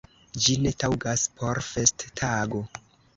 Ĝi 0.45 0.53
ne 0.61 0.69
taŭgas 0.83 1.25
por 1.41 1.61
festtago! 1.67 2.63